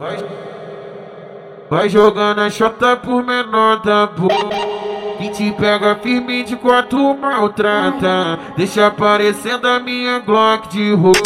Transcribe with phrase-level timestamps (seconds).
[0.00, 0.16] Vai,
[1.68, 4.56] vai jogando a chota por menor da boca.
[5.18, 8.38] Que te pega firme de quatro maltrata.
[8.56, 11.18] Deixa aparecendo a minha Glock de roupa.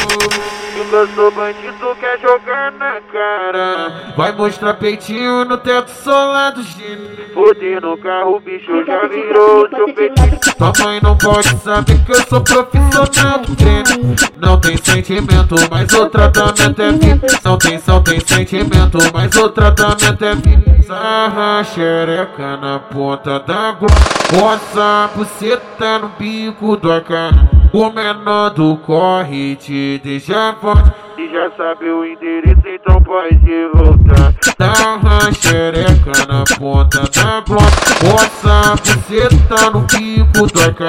[0.91, 4.13] Eu sou bandido, quer jogar na cara.
[4.17, 7.09] Vai mostrar peitinho no teto solado, gênio.
[7.33, 10.41] Foder no carro, o bicho já virou seu peitinho.
[10.59, 14.17] Tua mãe não pode saber que eu sou profissional do treino.
[14.37, 17.27] Não tem sentimento, mas o tratamento é vida.
[17.45, 20.83] Não tem, só tem sentimento, mas o tratamento é vida.
[20.83, 23.95] Sarra xereca na ponta da glock.
[24.35, 27.62] Roça buceta no bico do AK.
[27.75, 30.93] O menor do corre te deixa forte.
[31.17, 33.39] E já sabe o endereço, então pode
[33.75, 34.35] voltar.
[34.59, 35.92] Dá xereca
[36.29, 37.65] na ponta da glock.
[38.05, 40.81] Roça buceta no bico do AK.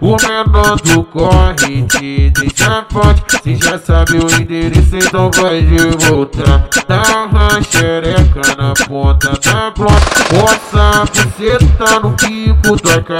[0.00, 2.86] O menor do corre te deixa.
[3.42, 6.68] Se já sabe o endereço, então pode voltar.
[6.86, 9.92] Dá xereca na ponta da glock.
[10.34, 13.10] Roça buceta no bico do AK.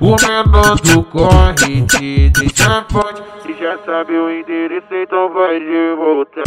[0.00, 2.84] O menor do corre te deixa.
[3.42, 6.44] Se já sabe o endereço, então pode voltar.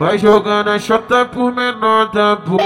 [0.00, 2.64] Vai jogando a chota por menor da boca.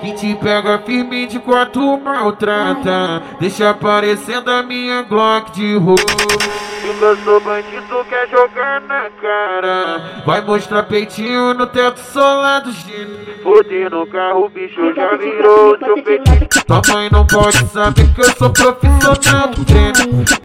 [0.00, 3.20] Que te pega firme de quatro maltrata.
[3.40, 6.63] Deixa aparecendo a minha Glock de roupa.
[6.86, 10.22] Eu sou bandido, quer jogar na cara.
[10.26, 13.16] Vai mostrar peitinho no teto solado, gênio.
[13.42, 16.46] Foder no carro, o bicho já virou seu peitinho.
[16.66, 19.64] Tua mãe não pode saber que eu sou profissional do.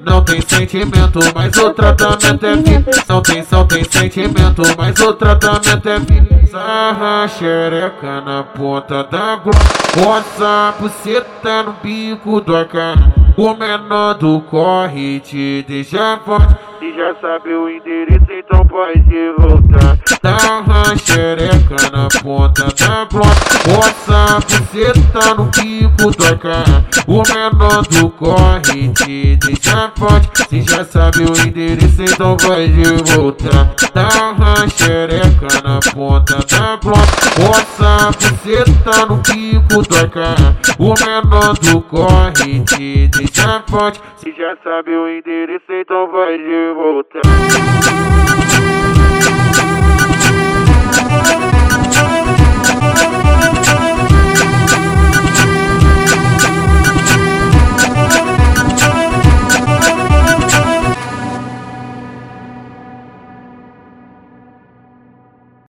[0.02, 2.92] Não tem sentimento, mas o tratamento é vida.
[3.10, 6.48] Não tem, só tem sentimento, mas o tratamento é vida.
[6.48, 9.58] Sarra xereca na ponta da glock.
[9.98, 13.19] Roça buceta no bico do AK.
[13.42, 16.69] O menor do corre te deixa forte.
[16.82, 19.98] E já sabe o endereço, então pode voltar.
[20.24, 23.28] Dá xereca na ponta da glock.
[23.68, 27.06] Roça buceta no bico do AK.
[27.08, 30.44] O menor do corre te deixa forte.
[30.50, 33.74] Se já sabe o endereço, então pode voltar.
[33.94, 37.10] Dá xereca na ponta da glock.
[37.42, 40.80] Roça buceta no bico do AK.
[40.80, 44.02] O menor do corre te deixa forte.
[44.18, 47.22] Se já sabe o endereço, então pode voltar.